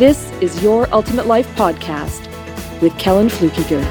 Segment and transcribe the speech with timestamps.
[0.00, 2.26] this is Your Ultimate Life Podcast
[2.80, 3.82] with Kellan Fluckiger.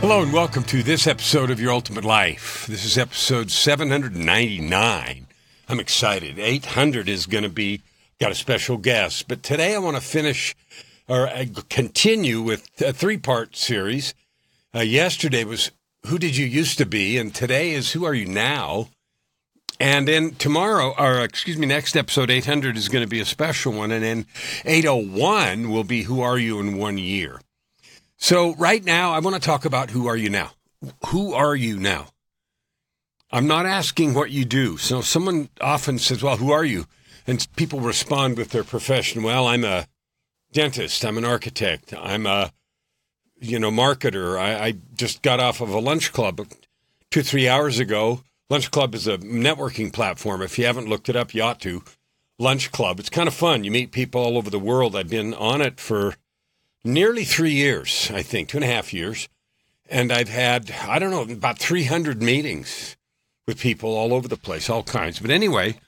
[0.00, 2.66] Hello and welcome to this episode of Your Ultimate Life.
[2.66, 5.26] This is episode 799.
[5.68, 6.36] I'm excited.
[6.40, 7.82] 800 is going to be,
[8.18, 9.28] got a special guest.
[9.28, 10.56] But today I want to finish
[11.06, 14.14] or uh, continue with a three part series.
[14.74, 15.70] Uh, yesterday was
[16.06, 17.16] Who Did You Used to Be?
[17.16, 18.88] And today is Who Are You Now?
[19.80, 23.72] And then tomorrow, or excuse me, next episode 800 is going to be a special
[23.72, 23.90] one.
[23.90, 24.26] And then
[24.66, 27.40] 801 will be Who Are You in One Year?
[28.18, 30.50] So, right now, I want to talk about who are you now?
[31.06, 32.08] Who are you now?
[33.32, 34.76] I'm not asking what you do.
[34.76, 36.84] So, someone often says, Well, who are you?
[37.26, 39.22] And people respond with their profession.
[39.22, 39.86] Well, I'm a
[40.52, 41.02] dentist.
[41.06, 41.94] I'm an architect.
[41.98, 42.52] I'm a,
[43.40, 44.38] you know, marketer.
[44.38, 46.46] I, I just got off of a lunch club
[47.10, 48.22] two, three hours ago.
[48.50, 50.42] Lunch Club is a networking platform.
[50.42, 51.84] If you haven't looked it up, you ought to.
[52.36, 52.98] Lunch Club.
[52.98, 53.62] It's kind of fun.
[53.62, 54.96] You meet people all over the world.
[54.96, 56.16] I've been on it for
[56.82, 59.28] nearly three years, I think, two and a half years.
[59.88, 62.96] And I've had, I don't know, about 300 meetings
[63.46, 65.20] with people all over the place, all kinds.
[65.20, 65.78] But anyway,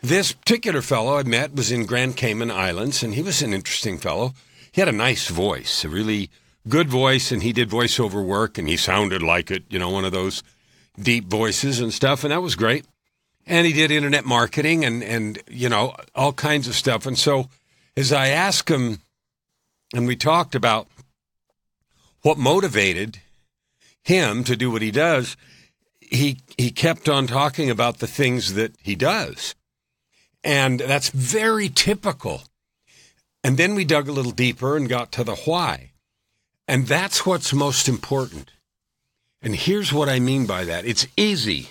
[0.00, 3.98] this particular fellow I met was in Grand Cayman Islands, and he was an interesting
[3.98, 4.32] fellow.
[4.70, 6.30] He had a nice voice, a really
[6.68, 10.04] good voice, and he did voiceover work, and he sounded like it, you know, one
[10.04, 10.44] of those
[10.98, 12.84] deep voices and stuff, and that was great.
[13.46, 17.06] And he did internet marketing and, and you know, all kinds of stuff.
[17.06, 17.48] And so
[17.96, 18.98] as I asked him,
[19.94, 20.88] and we talked about
[22.22, 23.20] what motivated
[24.02, 25.36] him to do what he does,
[26.00, 29.54] he he kept on talking about the things that he does.
[30.42, 32.42] And that's very typical.
[33.42, 35.92] And then we dug a little deeper and got to the why.
[36.68, 38.50] And that's what's most important.
[39.42, 41.68] And here's what I mean by that it's easy.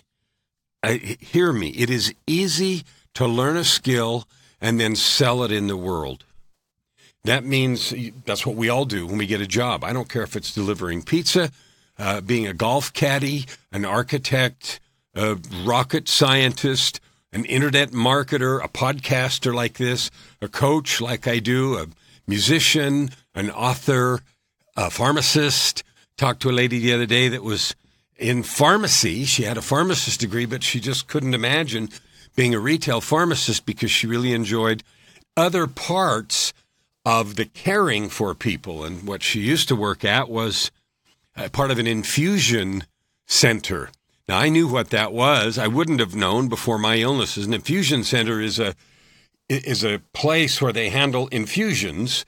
[0.83, 1.69] I, hear me.
[1.69, 2.83] It is easy
[3.15, 4.27] to learn a skill
[4.61, 6.25] and then sell it in the world.
[7.23, 7.93] That means
[8.25, 9.83] that's what we all do when we get a job.
[9.83, 11.51] I don't care if it's delivering pizza,
[11.97, 14.79] uh, being a golf caddy, an architect,
[15.15, 16.99] a rocket scientist,
[17.31, 21.87] an internet marketer, a podcaster like this, a coach like I do, a
[22.27, 24.21] musician, an author,
[24.75, 25.83] a pharmacist.
[26.17, 27.75] Talked to a lady the other day that was
[28.17, 29.25] in pharmacy.
[29.25, 31.89] She had a pharmacist degree, but she just couldn't imagine
[32.35, 34.83] being a retail pharmacist because she really enjoyed
[35.35, 36.53] other parts
[37.05, 38.83] of the caring for people.
[38.83, 40.71] And what she used to work at was
[41.35, 42.85] uh, part of an infusion
[43.25, 43.89] center.
[44.27, 45.57] Now I knew what that was.
[45.57, 47.45] I wouldn't have known before my illnesses.
[47.45, 48.73] An infusion center is a
[49.47, 52.25] is a place where they handle infusions.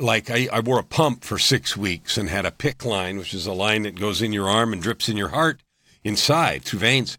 [0.00, 3.34] Like I, I wore a pump for six weeks and had a PICC line, which
[3.34, 5.60] is a line that goes in your arm and drips in your heart
[6.02, 7.18] inside through veins.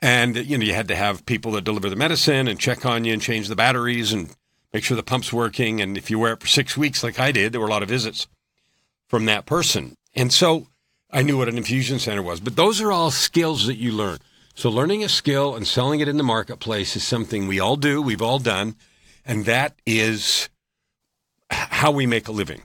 [0.00, 3.04] And you know you had to have people that deliver the medicine and check on
[3.04, 4.28] you and change the batteries and
[4.74, 5.80] make sure the pump's working.
[5.80, 7.82] And if you wear it for six weeks, like I did, there were a lot
[7.82, 8.26] of visits
[9.08, 9.96] from that person.
[10.14, 10.66] And so
[11.10, 12.40] I knew what an infusion center was.
[12.40, 14.18] But those are all skills that you learn.
[14.54, 18.02] So learning a skill and selling it in the marketplace is something we all do,
[18.02, 18.76] we've all done,
[19.24, 20.48] and that is
[21.50, 22.62] how we make a living.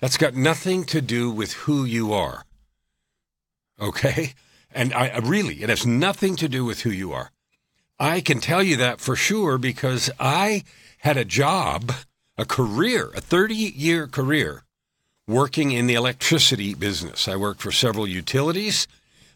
[0.00, 2.44] That's got nothing to do with who you are.
[3.80, 4.34] Okay?
[4.72, 7.30] And I really, it has nothing to do with who you are.
[7.98, 10.64] I can tell you that for sure because I
[10.98, 11.92] had a job,
[12.36, 14.64] a career, a 30 year career
[15.26, 17.26] working in the electricity business.
[17.26, 18.86] I worked for several utilities,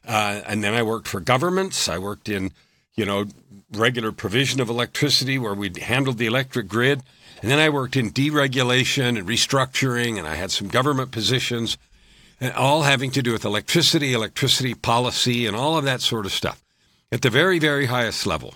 [0.06, 1.88] uh, and then I worked for governments.
[1.88, 2.52] I worked in,
[2.94, 3.26] you know,
[3.72, 7.02] regular provision of electricity where we handled the electric grid.
[7.42, 11.78] And then I worked in deregulation and restructuring, and I had some government positions,
[12.40, 16.32] and all having to do with electricity, electricity policy, and all of that sort of
[16.32, 16.62] stuff
[17.10, 18.54] at the very, very highest level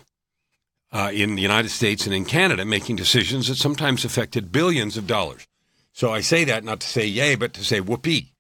[0.93, 5.07] uh, in the United States and in Canada, making decisions that sometimes affected billions of
[5.07, 5.47] dollars.
[5.93, 8.33] So I say that not to say yay, but to say whoopee,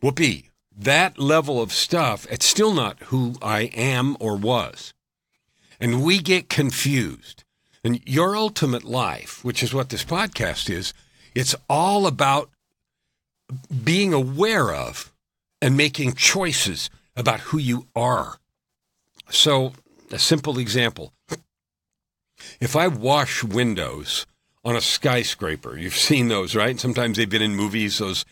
[0.00, 0.50] whoopee.
[0.76, 4.94] That level of stuff, it's still not who I am or was.
[5.78, 7.44] And we get confused.
[7.82, 10.92] And your ultimate life, which is what this podcast is,
[11.34, 12.50] it's all about
[13.84, 15.12] being aware of
[15.62, 18.38] and making choices about who you are.
[19.30, 19.72] So,
[20.10, 21.12] a simple example
[22.60, 24.26] if I wash windows
[24.64, 25.76] on a skyscraper.
[25.76, 26.78] You've seen those, right?
[26.78, 28.24] Sometimes they've been in movies, those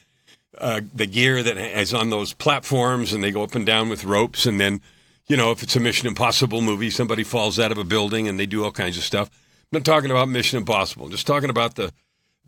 [0.56, 4.04] uh, the gear that is on those platforms and they go up and down with
[4.04, 4.80] ropes and then
[5.28, 8.38] you know if it's a mission impossible movie somebody falls out of a building and
[8.38, 9.30] they do all kinds of stuff.
[9.70, 11.06] I'm not talking about mission impossible.
[11.06, 11.92] I'm just talking about the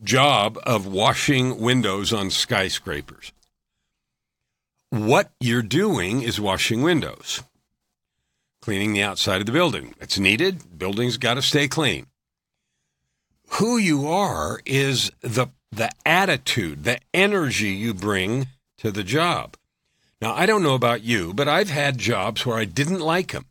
[0.02, 3.32] job of washing windows on skyscrapers.
[4.90, 7.42] What you're doing is washing windows.
[8.62, 9.94] Cleaning the outside of the building.
[10.00, 10.78] It's needed.
[10.78, 12.06] Buildings got to stay clean.
[13.54, 18.48] Who you are is the the attitude, the energy you bring
[18.78, 19.56] to the job.
[20.20, 23.46] Now, I don't know about you, but I've had jobs where I didn't like them.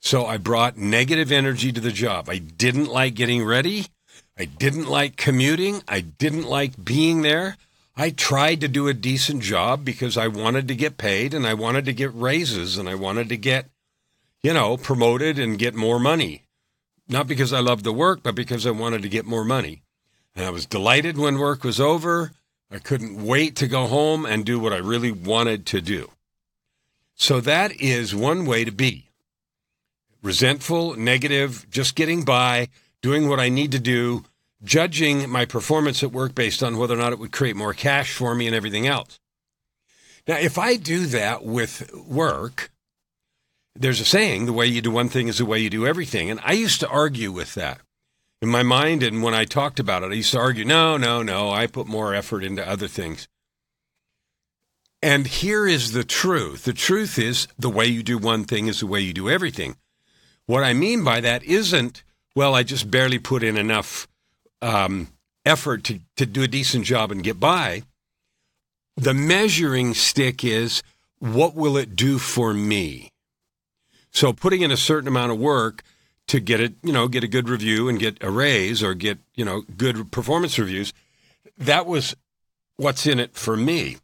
[0.00, 2.28] So I brought negative energy to the job.
[2.28, 3.86] I didn't like getting ready.
[4.38, 5.82] I didn't like commuting.
[5.86, 7.56] I didn't like being there.
[7.96, 11.54] I tried to do a decent job because I wanted to get paid and I
[11.54, 13.66] wanted to get raises and I wanted to get,
[14.42, 16.44] you know, promoted and get more money.
[17.08, 19.82] Not because I loved the work, but because I wanted to get more money.
[20.34, 22.32] And I was delighted when work was over.
[22.70, 26.10] I couldn't wait to go home and do what I really wanted to do.
[27.14, 29.08] So that is one way to be
[30.22, 32.68] resentful, negative, just getting by,
[33.02, 34.24] doing what I need to do,
[34.62, 38.12] judging my performance at work based on whether or not it would create more cash
[38.12, 39.18] for me and everything else.
[40.28, 42.70] Now, if I do that with work,
[43.74, 46.30] there's a saying the way you do one thing is the way you do everything.
[46.30, 47.80] And I used to argue with that
[48.42, 51.22] in my mind, and when I talked about it, I used to argue, no, no,
[51.22, 53.28] no, I put more effort into other things.
[55.02, 58.80] And here is the truth the truth is the way you do one thing is
[58.80, 59.76] the way you do everything.
[60.46, 62.02] What I mean by that isn't,
[62.34, 64.08] well, I just barely put in enough
[64.60, 65.08] um,
[65.46, 67.84] effort to, to do a decent job and get by.
[68.96, 70.82] The measuring stick is,
[71.18, 73.10] what will it do for me?
[74.10, 75.82] So putting in a certain amount of work
[76.30, 79.18] to get it, you know, get a good review and get a raise or get,
[79.34, 80.92] you know, good performance reviews.
[81.58, 82.14] That was
[82.76, 83.96] what's in it for me.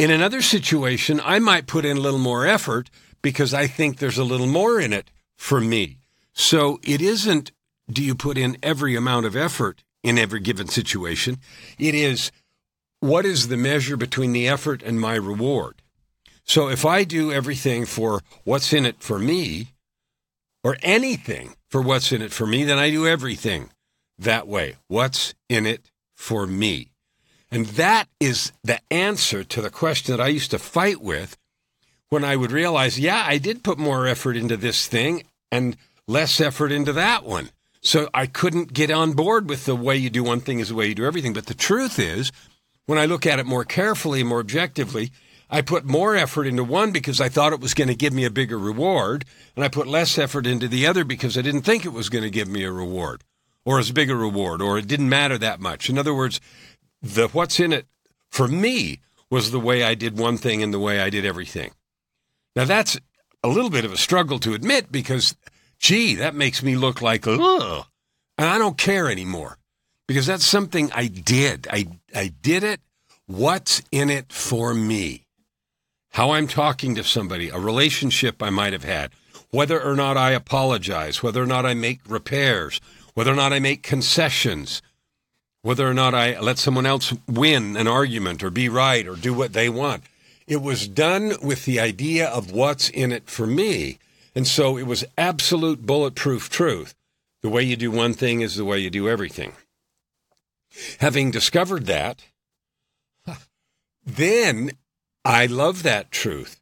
[0.00, 2.90] In another situation, I might put in a little more effort
[3.22, 5.98] because I think there's a little more in it for me.
[6.32, 7.52] So it isn't
[7.88, 11.38] do you put in every amount of effort in every given situation?
[11.78, 12.32] It is
[12.98, 15.82] what is the measure between the effort and my reward?
[16.42, 19.68] So if I do everything for what's in it for me,
[20.68, 23.70] or anything for what's in it for me, then I do everything
[24.18, 24.76] that way.
[24.86, 26.90] What's in it for me?
[27.50, 31.38] And that is the answer to the question that I used to fight with
[32.10, 35.74] when I would realize, yeah, I did put more effort into this thing and
[36.06, 37.48] less effort into that one.
[37.80, 40.74] So I couldn't get on board with the way you do one thing is the
[40.74, 41.32] way you do everything.
[41.32, 42.30] But the truth is,
[42.84, 45.12] when I look at it more carefully, more objectively,
[45.50, 48.24] I put more effort into one because I thought it was going to give me
[48.24, 49.24] a bigger reward,
[49.56, 52.24] and I put less effort into the other because I didn't think it was going
[52.24, 53.24] to give me a reward
[53.64, 55.90] or as big a reward or it didn't matter that much.
[55.90, 56.40] In other words,
[57.02, 57.86] the what's in it
[58.30, 59.00] for me
[59.30, 61.72] was the way I did one thing and the way I did everything.
[62.56, 62.98] Now that's
[63.44, 65.36] a little bit of a struggle to admit because
[65.78, 67.84] gee, that makes me look like ugh,
[68.38, 69.58] and I don't care anymore
[70.06, 71.68] because that's something I did.
[71.70, 72.80] I I did it.
[73.26, 75.26] What's in it for me?
[76.10, 79.12] How I'm talking to somebody, a relationship I might have had,
[79.50, 82.80] whether or not I apologize, whether or not I make repairs,
[83.14, 84.82] whether or not I make concessions,
[85.62, 89.34] whether or not I let someone else win an argument or be right or do
[89.34, 90.04] what they want.
[90.46, 93.98] It was done with the idea of what's in it for me.
[94.34, 96.94] And so it was absolute bulletproof truth.
[97.42, 99.52] The way you do one thing is the way you do everything.
[101.00, 102.24] Having discovered that,
[104.06, 104.72] then
[105.28, 106.58] I love that truth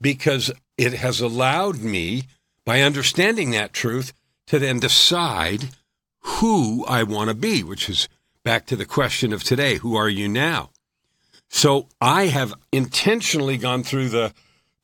[0.00, 2.22] because it has allowed me,
[2.64, 4.12] by understanding that truth,
[4.46, 5.70] to then decide
[6.20, 8.08] who I want to be, which is
[8.44, 10.70] back to the question of today who are you now?
[11.48, 14.34] So I have intentionally gone through the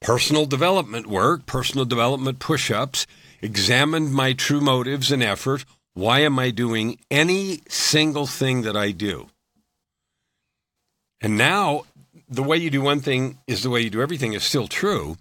[0.01, 3.07] personal development work, personal development push ups,
[3.41, 5.65] examined my true motives and effort.
[5.95, 9.29] Why am I doing any single thing that I do?
[11.21, 11.85] And now
[12.29, 15.17] the way you do one thing is the way you do everything is still true.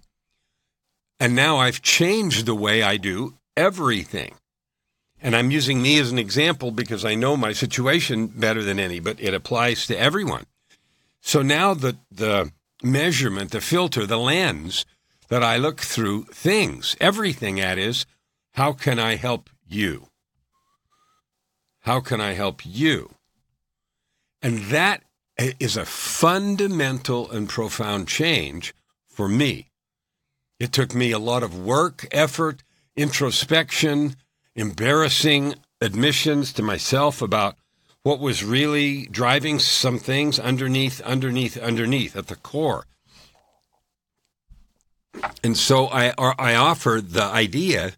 [1.18, 4.34] And now I've changed the way I do everything.
[5.22, 9.00] And I'm using me as an example because I know my situation better than any,
[9.00, 10.44] but it applies to everyone.
[11.20, 14.84] So now the, the measurement, the filter, the lens
[15.28, 18.06] that I look through things, everything at is,
[18.52, 20.08] how can I help you?
[21.80, 23.14] How can I help you?
[24.42, 25.02] And that
[25.38, 28.74] is a fundamental and profound change
[29.06, 29.70] for me.
[30.58, 32.62] It took me a lot of work, effort,
[32.96, 34.16] introspection,
[34.54, 37.56] embarrassing admissions to myself about
[38.02, 42.86] what was really driving some things underneath, underneath, underneath at the core.
[45.42, 47.92] And so I, I offered the idea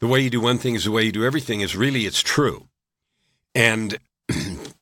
[0.00, 2.20] the way you do one thing is the way you do everything is really it's
[2.20, 2.68] true.
[3.54, 3.98] And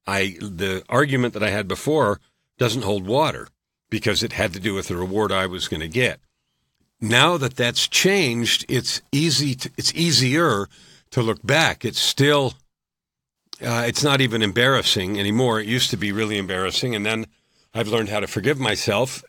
[0.07, 2.21] I the argument that I had before
[2.59, 3.49] doesn't hold water
[3.91, 6.21] because it had to do with the reward I was going to get.
[7.01, 9.55] Now that that's changed, it's easy.
[9.57, 10.69] To, it's easier
[11.11, 11.85] to look back.
[11.85, 12.55] It's still.
[13.61, 15.61] Uh, it's not even embarrassing anymore.
[15.61, 17.27] It used to be really embarrassing, and then
[17.75, 19.23] I've learned how to forgive myself,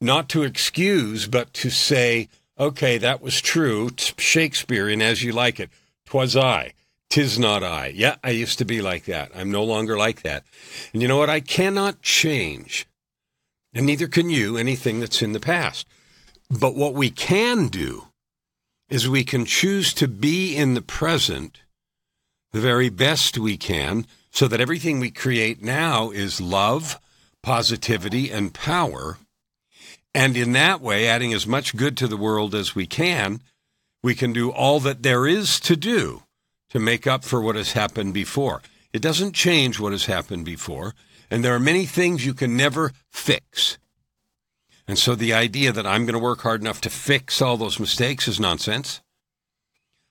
[0.00, 2.28] not to excuse, but to say,
[2.58, 5.70] "Okay, that was true." Shakespearean, as you like it.
[6.06, 6.72] Twas I.
[7.10, 7.88] Tis not I.
[7.88, 9.32] Yeah, I used to be like that.
[9.34, 10.44] I'm no longer like that.
[10.92, 11.28] And you know what?
[11.28, 12.86] I cannot change,
[13.74, 15.88] and neither can you, anything that's in the past.
[16.48, 18.06] But what we can do
[18.88, 21.60] is we can choose to be in the present
[22.52, 26.98] the very best we can so that everything we create now is love,
[27.42, 29.18] positivity, and power.
[30.14, 33.40] And in that way, adding as much good to the world as we can,
[34.02, 36.22] we can do all that there is to do
[36.70, 38.62] to make up for what has happened before.
[38.92, 40.94] It doesn't change what has happened before,
[41.30, 43.78] and there are many things you can never fix.
[44.88, 47.78] And so the idea that I'm going to work hard enough to fix all those
[47.78, 49.00] mistakes is nonsense.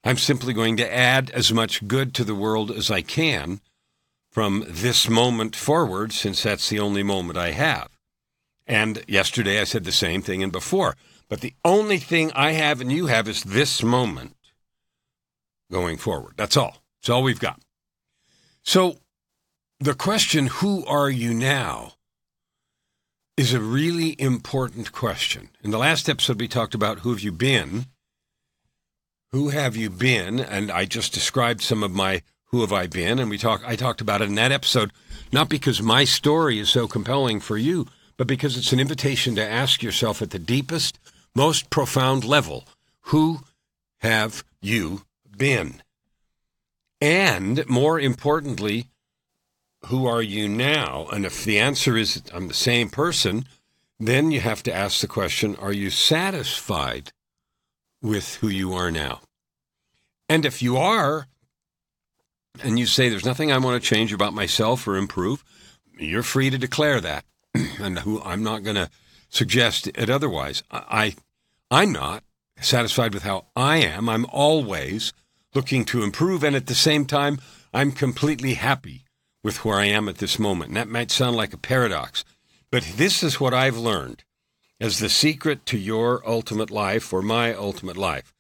[0.04, 3.60] I'm simply going to add as much good to the world as I can
[4.32, 7.90] from this moment forward, since that's the only moment I have.
[8.66, 10.96] And yesterday I said the same thing and before.
[11.28, 14.36] But the only thing I have and you have is this moment
[15.72, 16.34] going forward.
[16.38, 16.78] That's all.
[17.02, 17.62] That's all we've got.
[18.64, 18.98] So
[19.80, 21.94] the question, who are you now?
[23.40, 25.48] is a really important question.
[25.64, 27.86] In the last episode, we talked about who have you been?
[29.32, 30.42] Who have you been?
[30.42, 33.18] And I just described some of my who have I been?
[33.18, 34.92] And we talk, I talked about it in that episode,
[35.32, 39.50] not because my story is so compelling for you, but because it's an invitation to
[39.50, 41.00] ask yourself at the deepest,
[41.34, 42.68] most profound level,
[43.04, 43.40] who
[44.00, 45.04] have you
[45.40, 45.82] been?
[47.02, 48.90] And more importantly,
[49.88, 51.08] who are you now?
[51.12, 53.48] And if the answer is I'm the same person,
[54.00, 57.12] then you have to ask the question are you satisfied
[58.02, 59.22] with who you are now?
[60.28, 61.28] And if you are,
[62.62, 65.44] and you say there's nothing I want to change about myself or improve,
[65.98, 67.26] you're free to declare that.
[67.80, 68.90] and who I'm not going to
[69.30, 70.64] suggest it otherwise.
[70.72, 71.16] I
[71.72, 72.24] I'm not
[72.60, 74.10] satisfied with how I am.
[74.10, 75.14] I'm always
[75.54, 77.40] looking to improve and at the same time
[77.74, 79.06] I'm completely happy
[79.44, 80.70] with where I am at this moment.
[80.70, 82.24] And that might sound like a paradox,
[82.72, 84.24] but this is what I've learned
[84.80, 88.34] as the secret to your ultimate life or my ultimate life.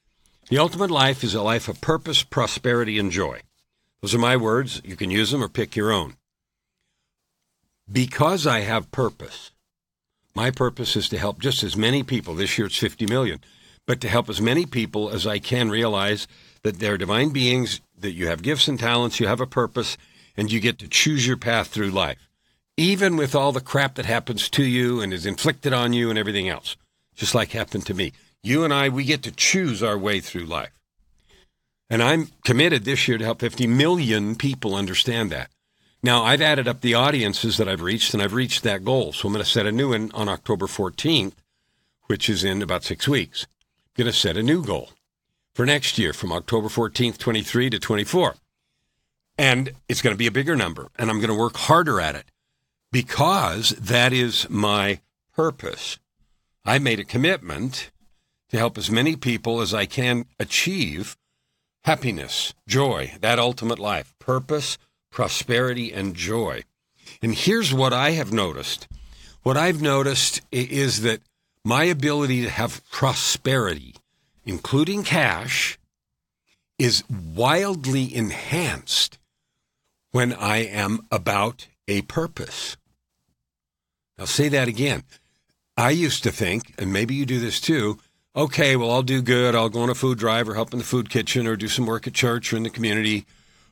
[0.49, 3.41] The ultimate life is a life of purpose, prosperity, and joy.
[4.01, 4.81] Those are my words.
[4.83, 6.15] You can use them or pick your own.
[7.91, 9.51] Because I have purpose,
[10.35, 13.41] my purpose is to help just as many people, this year it's 50 million,
[13.85, 16.27] but to help as many people as I can realize
[16.63, 19.97] that they're divine beings, that you have gifts and talents, you have a purpose,
[20.35, 22.29] and you get to choose your path through life,
[22.77, 26.17] even with all the crap that happens to you and is inflicted on you and
[26.17, 26.77] everything else,
[27.15, 28.13] just like happened to me.
[28.41, 30.71] You and I, we get to choose our way through life.
[31.89, 35.49] And I'm committed this year to help 50 million people understand that.
[36.01, 39.11] Now, I've added up the audiences that I've reached, and I've reached that goal.
[39.11, 41.33] So I'm going to set a new one on October 14th,
[42.05, 43.47] which is in about six weeks.
[43.97, 44.91] I'm going to set a new goal
[45.59, 48.35] for next year from October 14th, 23 to 24.
[49.37, 52.15] And it's going to be a bigger number, and I'm going to work harder at
[52.15, 52.31] it
[52.93, 55.01] because that is my
[55.35, 55.99] purpose.
[56.63, 57.91] I made a commitment
[58.51, 61.17] to help as many people as I can achieve
[61.83, 64.77] happiness, joy, that ultimate life, purpose,
[65.11, 66.63] prosperity, and joy.
[67.21, 68.87] And here's what I have noticed.
[69.43, 71.19] What I've noticed is that
[71.65, 73.95] my ability to have prosperity,
[74.49, 75.77] including cash,
[76.79, 79.19] is wildly enhanced
[80.11, 82.75] when I am about a purpose.
[84.17, 85.03] I'll say that again.
[85.77, 87.99] I used to think, and maybe you do this too,
[88.35, 89.53] okay, well, I'll do good.
[89.53, 91.85] I'll go on a food drive or help in the food kitchen or do some
[91.85, 93.25] work at church or in the community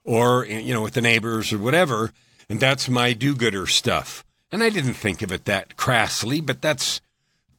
[0.03, 2.12] or, you know, with the neighbors or whatever.
[2.50, 4.24] And that's my do gooder stuff.
[4.51, 7.01] And I didn't think of it that crassly, but that's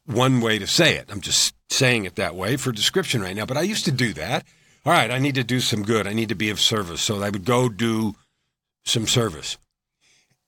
[0.06, 1.10] one way to say it.
[1.10, 3.46] I'm just saying it that way for description right now.
[3.46, 4.44] But I used to do that.
[4.84, 6.06] All right, I need to do some good.
[6.06, 7.02] I need to be of service.
[7.02, 8.14] So I would go do
[8.84, 9.58] some service.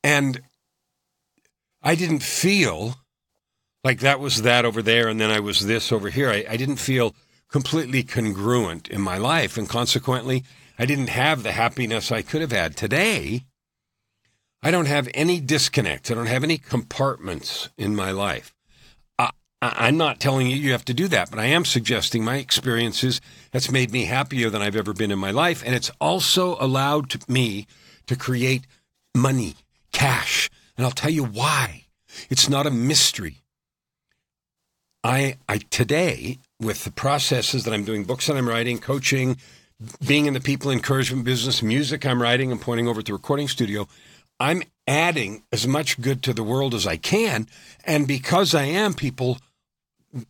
[0.03, 0.41] And
[1.83, 2.97] I didn't feel
[3.85, 6.31] like that was that over there and then I was this over here.
[6.31, 7.15] I, I didn't feel
[7.51, 9.57] completely congruent in my life.
[9.57, 10.45] And consequently,
[10.79, 12.77] I didn't have the happiness I could have had.
[12.77, 13.45] Today,
[14.63, 16.11] I don't have any disconnects.
[16.11, 18.55] I don't have any compartments in my life.
[19.63, 23.21] I'm not telling you you have to do that, but I am suggesting my experiences
[23.51, 25.63] that's made me happier than I've ever been in my life.
[25.65, 27.67] And it's also allowed me
[28.07, 28.67] to create
[29.15, 29.57] money,
[29.93, 30.49] cash.
[30.77, 31.85] And I'll tell you why.
[32.31, 33.43] It's not a mystery.
[35.05, 39.37] I, I today, with the processes that I'm doing, books that I'm writing, coaching,
[40.07, 43.89] being in the people encouragement business, music I'm writing and pointing over the recording studio,
[44.39, 47.47] I'm adding as much good to the world as I can.
[47.85, 49.39] And because I am, people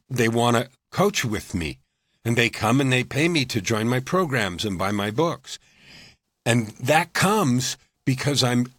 [0.09, 1.79] they want to coach with me
[2.25, 5.59] and they come and they pay me to join my programs and buy my books.
[6.45, 8.73] And that comes because I'm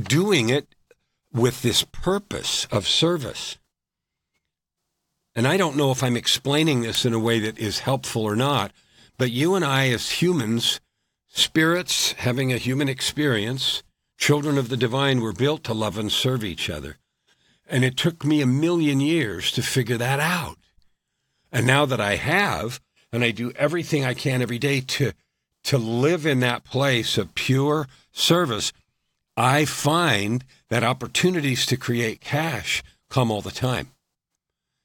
[0.00, 0.74] doing it
[1.32, 3.58] with this purpose of service.
[5.34, 8.34] And I don't know if I'm explaining this in a way that is helpful or
[8.34, 8.72] not,
[9.18, 10.80] but you and I, as humans,
[11.28, 13.82] spirits having a human experience,
[14.16, 16.96] children of the divine, were built to love and serve each other.
[17.68, 20.56] And it took me a million years to figure that out.
[21.52, 22.80] And now that I have,
[23.12, 25.12] and I do everything I can every day to
[25.64, 28.72] to live in that place of pure service,
[29.36, 33.90] I find that opportunities to create cash come all the time.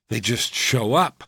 [0.09, 1.23] They just show up.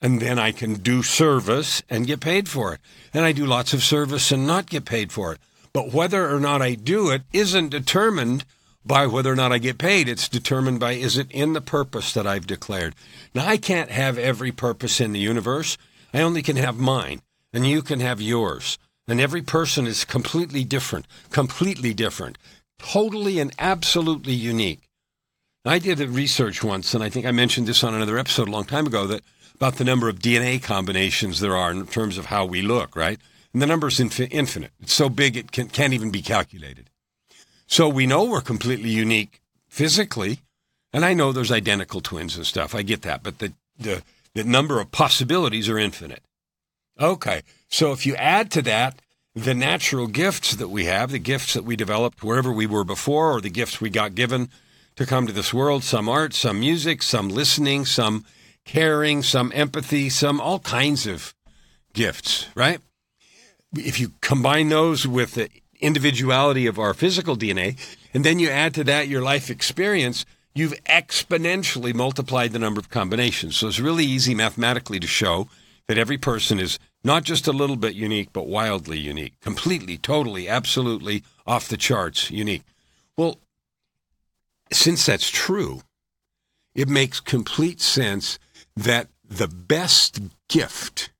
[0.00, 2.80] And then I can do service and get paid for it.
[3.14, 5.38] And I do lots of service and not get paid for it.
[5.72, 8.44] But whether or not I do it isn't determined
[8.84, 10.08] by whether or not I get paid.
[10.08, 12.94] It's determined by is it in the purpose that I've declared.
[13.34, 15.78] Now, I can't have every purpose in the universe.
[16.12, 17.22] I only can have mine,
[17.52, 18.78] and you can have yours.
[19.08, 22.38] And every person is completely different, completely different,
[22.78, 24.88] totally and absolutely unique.
[25.64, 28.52] I did a research once, and I think I mentioned this on another episode a
[28.52, 29.22] long time ago, that
[29.54, 33.20] about the number of DNA combinations there are in terms of how we look, right?
[33.52, 34.72] And the number is infinite.
[34.80, 36.90] It's so big it can, can't even be calculated.
[37.72, 40.40] So we know we're completely unique physically,
[40.92, 42.74] and I know there's identical twins and stuff.
[42.74, 44.02] I get that, but the the
[44.34, 46.22] the number of possibilities are infinite.
[47.00, 49.00] Okay, so if you add to that
[49.34, 53.32] the natural gifts that we have, the gifts that we developed wherever we were before,
[53.32, 54.50] or the gifts we got given
[54.96, 58.26] to come to this world, some art, some music, some listening, some
[58.66, 61.32] caring, some empathy, some all kinds of
[61.94, 62.80] gifts, right?
[63.74, 65.48] If you combine those with the
[65.82, 67.76] individuality of our physical DNA,
[68.14, 72.88] and then you add to that your life experience, you've exponentially multiplied the number of
[72.88, 73.56] combinations.
[73.56, 75.48] So it's really easy mathematically to show
[75.88, 80.48] that every person is not just a little bit unique, but wildly unique, completely, totally,
[80.48, 82.62] absolutely off the charts unique.
[83.16, 83.40] Well,
[84.72, 85.82] since that's true,
[86.74, 88.38] it makes complete sense
[88.76, 91.10] that the best gift,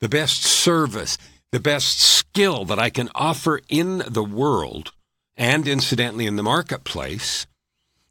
[0.00, 1.16] the best service,
[1.54, 4.90] the best skill that I can offer in the world
[5.36, 7.46] and incidentally in the marketplace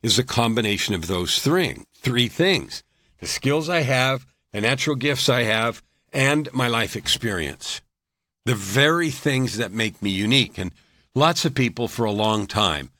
[0.01, 2.83] is a combination of those three, three things
[3.19, 7.81] the skills I have, the natural gifts I have, and my life experience.
[8.45, 10.57] The very things that make me unique.
[10.57, 10.71] And
[11.13, 12.91] lots of people for a long time,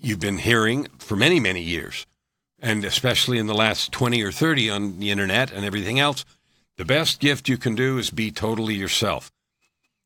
[0.00, 2.06] you've been hearing for many, many years,
[2.58, 6.24] and especially in the last 20 or 30 on the internet and everything else,
[6.78, 9.30] the best gift you can do is be totally yourself.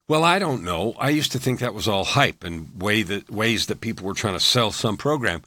[0.07, 0.95] Well, I don't know.
[0.99, 4.15] I used to think that was all hype and way that ways that people were
[4.15, 5.43] trying to sell some program.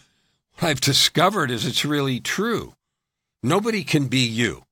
[0.56, 2.74] What I've discovered is it's really true.
[3.44, 4.64] Nobody can be you.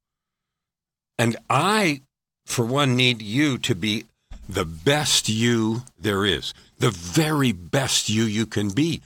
[1.20, 2.02] And I,
[2.46, 4.06] for one, need you to be
[4.50, 9.02] the best you there is, the very best you you can be,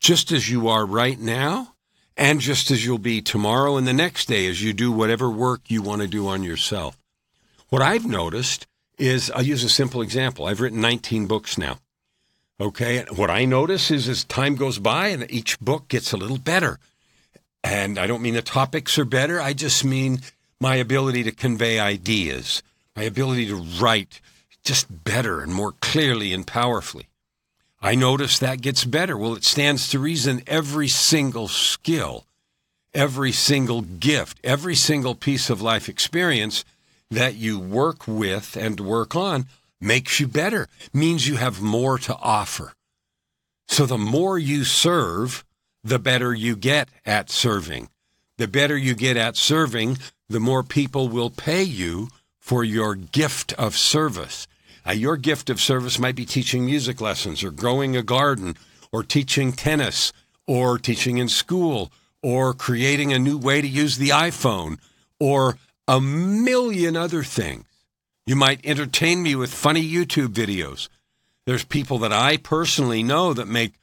[0.00, 1.74] just as you are right now,
[2.16, 5.62] and just as you'll be tomorrow and the next day as you do whatever work
[5.68, 6.98] you want to do on yourself.
[7.68, 8.66] What I've noticed
[8.98, 10.46] is I'll use a simple example.
[10.46, 11.78] I've written 19 books now.
[12.60, 13.04] Okay.
[13.14, 16.78] What I notice is as time goes by and each book gets a little better.
[17.62, 19.40] And I don't mean the topics are better.
[19.40, 20.20] I just mean
[20.60, 22.62] my ability to convey ideas,
[22.94, 24.20] my ability to write
[24.62, 27.08] just better and more clearly and powerfully.
[27.82, 29.16] I notice that gets better.
[29.16, 32.24] Well, it stands to reason every single skill,
[32.94, 36.64] every single gift, every single piece of life experience
[37.10, 39.46] that you work with and work on
[39.80, 42.72] makes you better, means you have more to offer.
[43.68, 45.44] So the more you serve,
[45.82, 47.88] the better you get at serving.
[48.38, 52.08] The better you get at serving, the more people will pay you
[52.40, 54.46] for your gift of service.
[54.86, 58.56] Uh, your gift of service might be teaching music lessons or growing a garden
[58.92, 60.12] or teaching tennis
[60.46, 61.90] or teaching in school
[62.22, 64.78] or creating a new way to use the iPhone
[65.18, 67.66] or a million other things.
[68.26, 70.88] You might entertain me with funny YouTube videos.
[71.46, 73.74] There's people that I personally know that make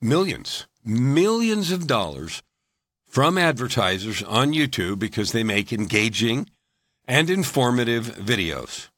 [0.00, 2.42] millions, millions of dollars
[3.06, 6.50] from advertisers on YouTube because they make engaging
[7.08, 8.88] and informative videos.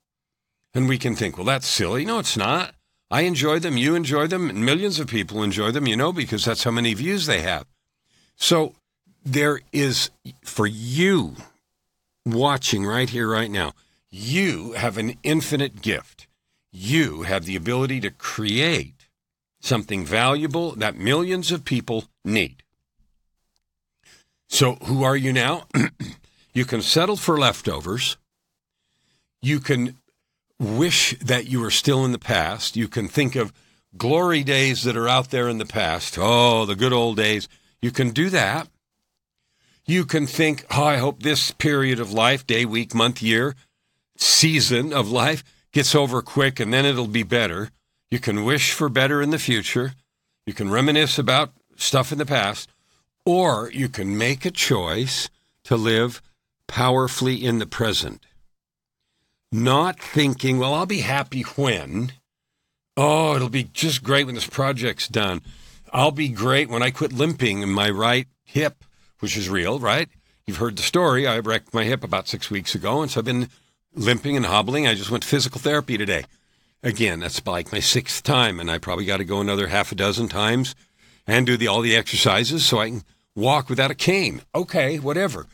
[0.75, 2.05] And we can think, well, that's silly.
[2.05, 2.75] No, it's not.
[3.11, 3.77] I enjoy them.
[3.77, 4.65] You enjoy them.
[4.65, 7.67] Millions of people enjoy them, you know, because that's how many views they have.
[8.37, 8.75] So
[9.25, 10.11] there is,
[10.43, 11.37] for you
[12.31, 13.73] watching right here, right now,
[14.11, 16.27] you have an infinite gift.
[16.71, 19.09] You have the ability to create
[19.61, 22.63] something valuable that millions of people need.
[24.49, 25.67] So, who are you now?
[26.55, 28.17] you can settle for leftovers.
[29.43, 29.97] You can
[30.59, 32.77] wish that you were still in the past.
[32.77, 33.53] You can think of
[33.97, 36.17] glory days that are out there in the past.
[36.19, 37.49] Oh, the good old days.
[37.81, 38.69] You can do that.
[39.89, 43.57] You can think, oh, I hope this period of life, day, week, month, year,
[44.19, 47.71] season of life gets over quick and then it'll be better.
[48.11, 49.95] You can wish for better in the future.
[50.45, 52.69] You can reminisce about stuff in the past,
[53.25, 55.31] or you can make a choice
[55.65, 56.21] to live
[56.67, 58.27] powerfully in the present.
[59.51, 62.13] Not thinking, well, I'll be happy when.
[62.95, 65.41] Oh, it'll be just great when this project's done.
[65.95, 68.85] I'll be great when I quit limping in my right hip,
[69.21, 70.09] which is real, right?
[70.47, 71.27] You've heard the story.
[71.27, 73.49] I wrecked my hip about six weeks ago, and so I've been
[73.95, 74.87] limping and hobbling.
[74.87, 76.25] I just went to physical therapy today.
[76.83, 79.97] Again, that's like my sixth time, and I probably got to go another half a
[79.97, 80.75] dozen times
[81.27, 83.03] and do the, all the exercises so I can
[83.35, 84.43] walk without a cane.
[84.55, 85.47] Okay, whatever.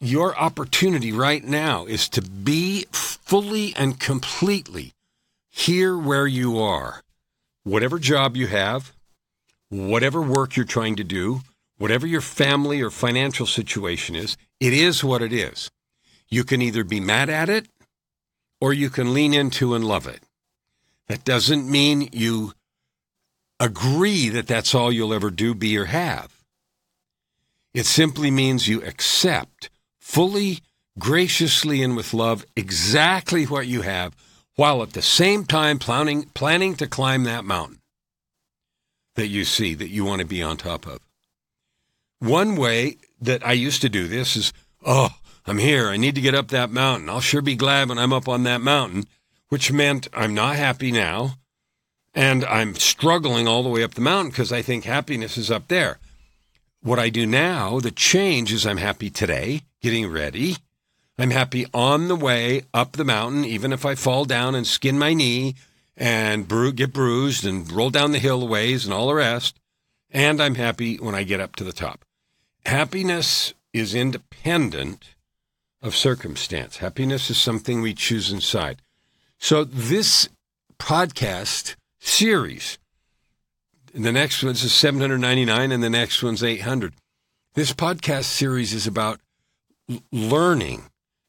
[0.00, 4.92] Your opportunity right now is to be fully and completely
[5.50, 7.02] here where you are.
[7.64, 8.92] Whatever job you have,
[9.68, 11.42] whatever work you're trying to do,
[11.80, 15.70] whatever your family or financial situation is, it is what it is.
[16.28, 17.68] You can either be mad at it
[18.60, 20.22] or you can lean into and love it.
[21.08, 22.52] That doesn't mean you
[23.58, 26.30] agree that that's all you'll ever do, be, or have.
[27.72, 30.58] It simply means you accept fully,
[30.98, 34.14] graciously, and with love exactly what you have,
[34.54, 37.80] while at the same time planning, planning to climb that mountain
[39.16, 41.00] that you see that you want to be on top of.
[42.20, 44.52] One way that I used to do this is,
[44.84, 45.08] oh,
[45.46, 45.88] I'm here.
[45.88, 47.08] I need to get up that mountain.
[47.08, 49.06] I'll sure be glad when I'm up on that mountain,
[49.48, 51.36] which meant I'm not happy now.
[52.14, 55.68] And I'm struggling all the way up the mountain because I think happiness is up
[55.68, 55.98] there.
[56.82, 60.56] What I do now, the change is I'm happy today, getting ready.
[61.18, 64.98] I'm happy on the way up the mountain, even if I fall down and skin
[64.98, 65.54] my knee
[65.96, 69.58] and bru- get bruised and roll down the hill a ways and all the rest.
[70.10, 72.04] And I'm happy when I get up to the top.
[72.66, 75.14] Happiness is independent
[75.82, 76.78] of circumstance.
[76.78, 78.82] Happiness is something we choose inside.
[79.38, 80.28] So this
[80.78, 82.78] podcast series,
[83.94, 86.94] the next one's is 799 and the next one's 800.
[87.54, 89.20] This podcast series is about
[90.12, 90.84] learning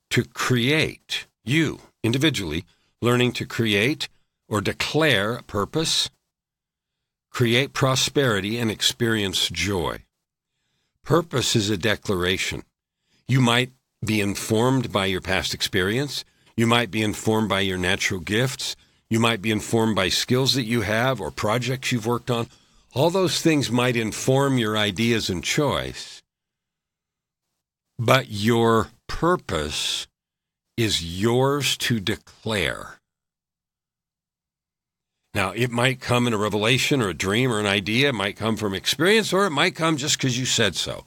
[0.10, 2.66] to create, you individually,
[3.02, 4.10] learning to create
[4.50, 6.10] or declare a purpose,
[7.32, 10.04] create prosperity, and experience joy.
[11.04, 12.64] Purpose is a declaration.
[13.28, 13.72] You might
[14.06, 16.24] be informed by your past experience.
[16.56, 18.76] You might be informed by your natural gifts.
[19.10, 22.48] You might be informed by skills that you have or projects you've worked on.
[22.94, 26.22] All those things might inform your ideas and choice.
[28.00, 30.08] But your purpose
[30.78, 33.01] is yours to declare.
[35.34, 38.10] Now, it might come in a revelation or a dream or an idea.
[38.10, 41.06] It might come from experience or it might come just because you said so.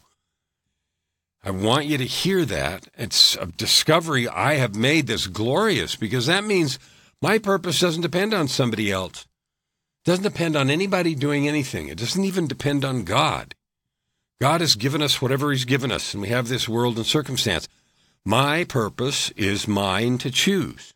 [1.43, 2.89] I want you to hear that.
[2.97, 6.79] It's a discovery I have made that's glorious because that means
[7.21, 9.27] my purpose doesn't depend on somebody else.
[10.05, 11.89] It doesn't depend on anybody doing anything.
[11.89, 13.55] It doesn't even depend on God.
[14.41, 17.69] God has given us whatever He's given us, and we have this world and circumstance.
[18.25, 20.95] My purpose is mine to choose.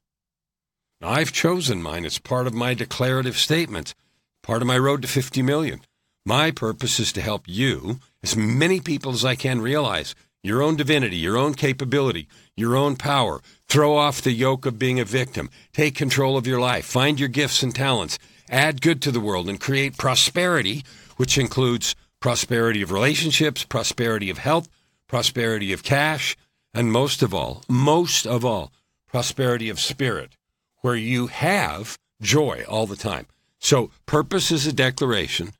[1.00, 2.04] I've chosen mine.
[2.04, 3.94] It's part of my declarative statement,
[4.42, 5.80] part of my road to 50 million.
[6.26, 10.76] My purpose is to help you, as many people as I can realize, your own
[10.76, 13.40] divinity, your own capability, your own power.
[13.68, 15.50] Throw off the yoke of being a victim.
[15.72, 16.84] Take control of your life.
[16.84, 18.18] Find your gifts and talents.
[18.50, 20.84] Add good to the world and create prosperity,
[21.16, 24.68] which includes prosperity of relationships, prosperity of health,
[25.06, 26.36] prosperity of cash,
[26.74, 28.72] and most of all, most of all,
[29.06, 30.36] prosperity of spirit,
[30.80, 33.26] where you have joy all the time.
[33.60, 35.52] So, purpose is a declaration,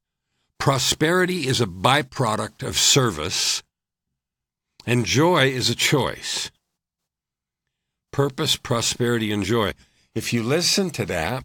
[0.59, 3.63] prosperity is a byproduct of service
[4.87, 6.51] and joy is a choice.
[8.13, 9.73] purpose, prosperity, and joy.
[10.15, 11.45] If you listen to that,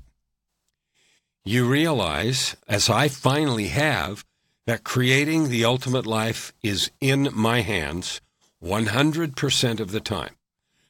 [1.46, 4.24] you realize, as I finally have,
[4.66, 8.22] that creating the ultimate life is in my hands
[8.64, 10.36] 100% of the time.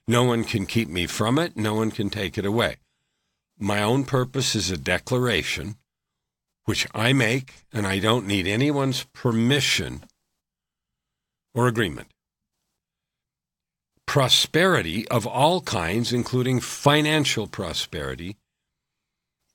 [0.08, 2.78] No one can keep me from it, no one can take it away.
[3.58, 5.78] My own purpose is a declaration
[6.66, 10.04] which I make, and I don't need anyone's permission
[11.54, 12.08] or agreement.
[14.06, 18.38] Prosperity of all kinds, including financial prosperity,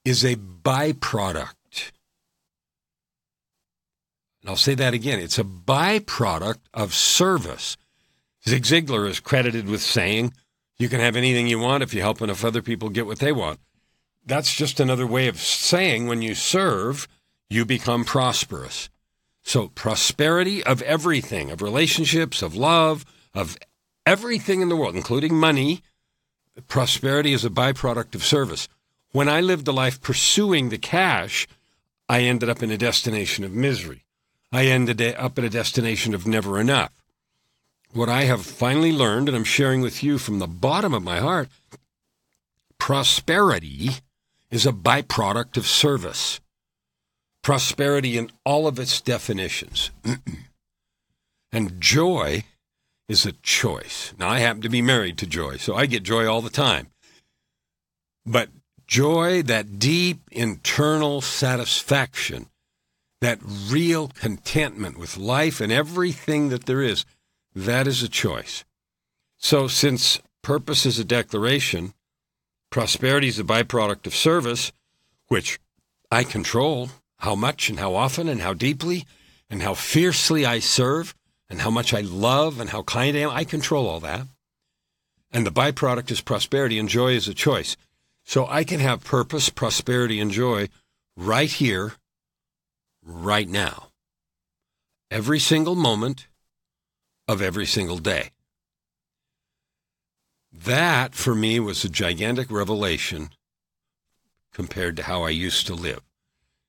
[0.05, 1.55] is a byproduct.
[4.43, 7.77] And I'll say that again it's a byproduct of service.
[8.49, 10.33] Zig Ziglar is credited with saying,
[10.79, 13.31] You can have anything you want if you help enough other people get what they
[13.31, 13.61] want.
[14.25, 17.07] That's just another way of saying when you serve,
[17.51, 18.89] you become prosperous.
[19.43, 23.59] So, prosperity of everything, of relationships, of love, of
[24.07, 25.83] everything in the world, including money,
[26.69, 28.67] prosperity is a byproduct of service.
[29.13, 31.47] When I lived a life pursuing the cash,
[32.09, 34.07] I ended up in a destination of misery.
[34.51, 36.98] I ended up at a destination of never enough.
[37.93, 41.21] What I have finally learned, and I'm sharing with you from the bottom of my
[41.21, 41.49] heart,
[42.79, 43.91] prosperity
[44.51, 46.41] is a byproduct of service.
[47.43, 49.91] Prosperity in all of its definitions.
[51.53, 52.45] and joy
[53.09, 54.13] is a choice.
[54.19, 56.89] Now, I happen to be married to joy, so I get joy all the time.
[58.27, 58.51] But
[58.87, 62.49] joy, that deep internal satisfaction,
[63.23, 67.07] that real contentment with life and everything that there is,
[67.55, 68.65] that is a choice.
[69.37, 71.95] So, since purpose is a declaration,
[72.71, 74.73] prosperity is a byproduct of service,
[75.29, 75.59] which
[76.11, 79.05] I control how much and how often and how deeply
[79.51, 81.15] and how fiercely I serve
[81.49, 84.27] and how much I love and how kind I am, I control all that.
[85.31, 87.77] And the byproduct is prosperity, and joy is a choice.
[88.25, 90.69] So I can have purpose, prosperity, and joy
[91.17, 91.95] right here,
[93.03, 93.89] right now.
[95.11, 96.28] Every single moment
[97.29, 98.31] of every single day.
[100.51, 103.31] That, for me, was a gigantic revelation
[104.53, 106.01] compared to how I used to live,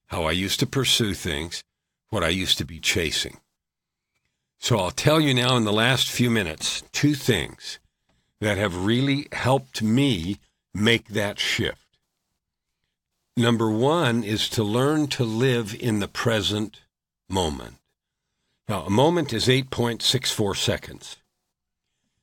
[0.08, 1.64] how I used to pursue things,
[2.10, 3.40] what I used to be chasing.
[4.60, 7.80] So I'll tell you now in the last few minutes two things
[8.42, 10.40] that have really helped me
[10.74, 11.98] make that shift.
[13.36, 16.82] Number one is to learn to live in the present
[17.30, 17.79] moment.
[18.70, 21.18] Now, a moment is 8.64 seconds.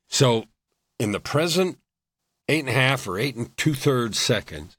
[0.07, 0.45] So,
[0.97, 1.77] in the present
[2.47, 4.77] eight and a half or eight and two thirds seconds,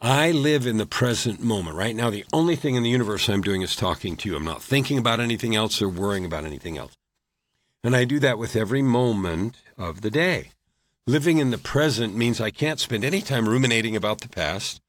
[0.00, 1.76] I live in the present moment.
[1.76, 4.36] Right now, the only thing in the universe I'm doing is talking to you.
[4.36, 6.94] I'm not thinking about anything else or worrying about anything else.
[7.82, 10.52] And I do that with every moment of the day.
[11.08, 14.80] Living in the present means I can't spend any time ruminating about the past.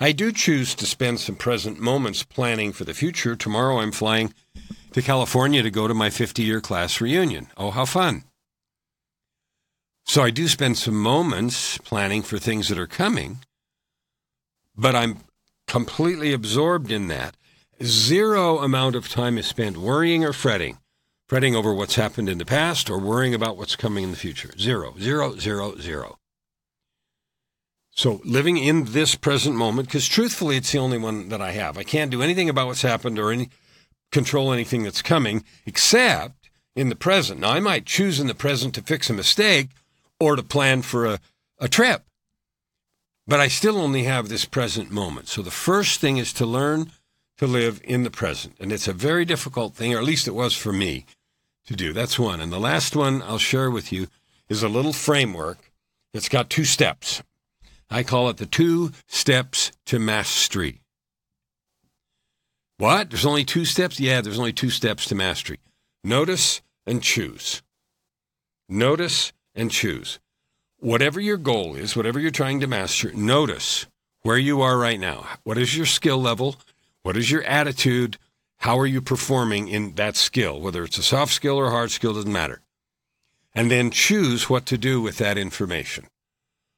[0.00, 3.34] I do choose to spend some present moments planning for the future.
[3.34, 4.32] Tomorrow I'm flying
[4.92, 7.48] to California to go to my 50 year class reunion.
[7.56, 8.24] Oh, how fun!
[10.04, 13.40] So I do spend some moments planning for things that are coming,
[14.76, 15.18] but I'm
[15.66, 17.36] completely absorbed in that.
[17.82, 20.78] Zero amount of time is spent worrying or fretting
[21.28, 24.50] fretting over what's happened in the past or worrying about what's coming in the future.
[24.58, 26.18] Zero, zero, zero, zero.
[27.90, 31.76] So living in this present moment, because truthfully, it's the only one that I have.
[31.76, 33.50] I can't do anything about what's happened or any
[34.10, 37.40] control anything that's coming, except in the present.
[37.40, 39.70] Now, I might choose in the present to fix a mistake
[40.20, 41.20] or to plan for a,
[41.58, 42.04] a trip,
[43.26, 45.28] but I still only have this present moment.
[45.28, 46.92] So the first thing is to learn
[47.38, 48.56] to live in the present.
[48.58, 51.06] And it's a very difficult thing, or at least it was for me
[51.66, 51.92] to do.
[51.92, 52.40] That's one.
[52.40, 54.08] And the last one I'll share with you
[54.48, 55.70] is a little framework
[56.12, 57.22] that's got two steps.
[57.90, 60.80] I call it the two steps to mastery.
[62.78, 63.10] What?
[63.10, 63.98] There's only two steps?
[63.98, 65.58] Yeah, there's only two steps to mastery.
[66.04, 67.60] Notice and choose.
[68.68, 70.20] Notice and choose.
[70.78, 73.86] Whatever your goal is, whatever you're trying to master, notice
[74.22, 75.26] where you are right now.
[75.42, 76.54] What is your skill level?
[77.02, 78.16] What is your attitude?
[78.58, 80.60] How are you performing in that skill?
[80.60, 82.60] Whether it's a soft skill or a hard skill, doesn't matter.
[83.56, 86.06] And then choose what to do with that information.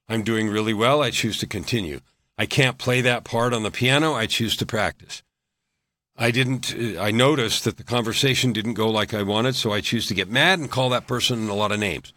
[0.08, 1.02] I'm doing really well.
[1.02, 2.00] I choose to continue.
[2.38, 4.14] I can't play that part on the piano.
[4.14, 5.22] I choose to practice.
[6.16, 9.80] I didn't, uh, I noticed that the conversation didn't go like I wanted, so I
[9.80, 12.12] choose to get mad and call that person a lot of names.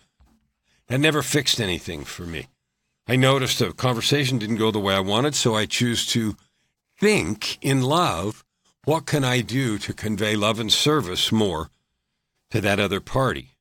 [0.87, 2.47] That never fixed anything for me.
[3.07, 6.35] I noticed the conversation didn't go the way I wanted, so I choose to
[6.99, 8.43] think in love
[8.85, 11.69] what can I do to convey love and service more
[12.51, 13.53] to that other party?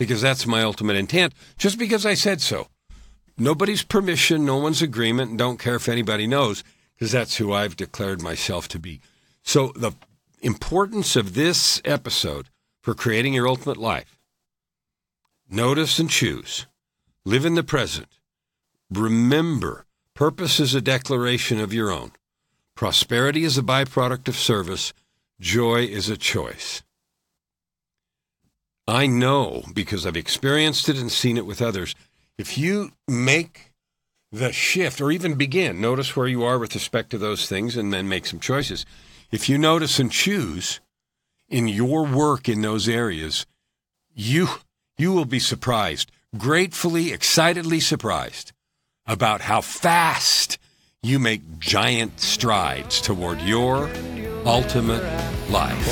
[0.00, 2.68] because that's my ultimate intent, just because I said so.
[3.36, 7.76] Nobody's permission, no one's agreement, and don't care if anybody knows, because that's who I've
[7.76, 9.02] declared myself to be.
[9.52, 9.90] So, the
[10.42, 12.50] importance of this episode
[12.84, 14.16] for creating your ultimate life
[15.50, 16.66] notice and choose,
[17.24, 18.06] live in the present,
[18.92, 22.12] remember, purpose is a declaration of your own,
[22.76, 24.92] prosperity is a byproduct of service,
[25.40, 26.84] joy is a choice.
[28.86, 31.96] I know because I've experienced it and seen it with others.
[32.38, 33.72] If you make
[34.30, 37.92] the shift or even begin, notice where you are with respect to those things and
[37.92, 38.86] then make some choices.
[39.32, 40.80] If you notice and choose
[41.48, 43.46] in your work in those areas,
[44.12, 44.48] you
[44.98, 48.52] you will be surprised, gratefully, excitedly surprised
[49.06, 50.58] about how fast
[51.00, 53.88] you make giant strides toward your
[54.44, 55.02] ultimate
[55.48, 55.86] life.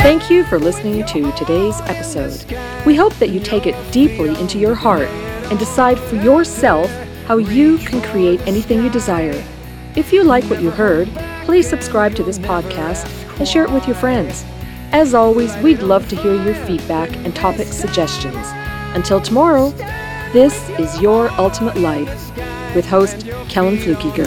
[0.00, 2.42] Thank you for listening to today's episode.
[2.86, 5.08] We hope that you take it deeply into your heart
[5.50, 6.90] and decide for yourself
[7.28, 9.44] how you can create anything you desire.
[9.96, 11.10] If you like what you heard,
[11.44, 13.06] please subscribe to this podcast
[13.38, 14.46] and share it with your friends.
[14.92, 18.46] As always, we'd love to hear your feedback and topic suggestions.
[18.96, 19.72] Until tomorrow,
[20.32, 22.34] this is Your Ultimate Life
[22.74, 24.24] with host Kellan Fluckiger.